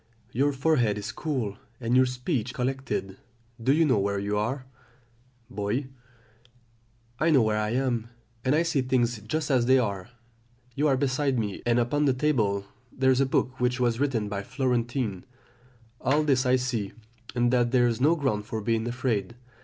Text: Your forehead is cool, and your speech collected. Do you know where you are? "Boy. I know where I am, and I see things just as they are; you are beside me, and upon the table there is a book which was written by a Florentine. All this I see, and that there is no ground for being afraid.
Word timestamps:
Your 0.31 0.51
forehead 0.51 0.97
is 0.97 1.11
cool, 1.11 1.57
and 1.79 1.95
your 1.95 2.07
speech 2.07 2.55
collected. 2.55 3.17
Do 3.61 3.71
you 3.71 3.85
know 3.85 3.99
where 3.99 4.17
you 4.17 4.35
are? 4.35 4.65
"Boy. 5.47 5.89
I 7.19 7.29
know 7.29 7.43
where 7.43 7.59
I 7.59 7.69
am, 7.75 8.07
and 8.43 8.55
I 8.55 8.63
see 8.63 8.81
things 8.81 9.19
just 9.19 9.51
as 9.51 9.67
they 9.67 9.77
are; 9.77 10.09
you 10.73 10.87
are 10.87 10.97
beside 10.97 11.37
me, 11.37 11.61
and 11.67 11.77
upon 11.77 12.05
the 12.05 12.13
table 12.15 12.65
there 12.91 13.11
is 13.11 13.21
a 13.21 13.27
book 13.27 13.59
which 13.59 13.79
was 13.79 13.99
written 13.99 14.27
by 14.27 14.39
a 14.39 14.43
Florentine. 14.43 15.23
All 15.99 16.23
this 16.23 16.47
I 16.47 16.55
see, 16.55 16.93
and 17.35 17.53
that 17.53 17.69
there 17.69 17.85
is 17.85 18.01
no 18.01 18.15
ground 18.15 18.47
for 18.47 18.59
being 18.59 18.87
afraid. 18.87 19.35